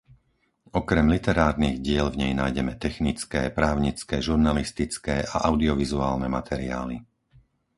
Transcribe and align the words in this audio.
Okrem 0.79 1.05
literárnych 1.15 1.77
diel 1.85 2.07
v 2.09 2.19
nej 2.25 2.31
nájdeme 2.41 2.73
technické, 2.85 3.41
právnické, 3.59 4.15
žurnalistické 4.27 5.15
a 5.35 5.45
audiovizuálne 5.49 6.25
materiály. 6.37 6.97